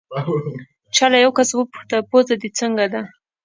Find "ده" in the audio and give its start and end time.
2.93-3.01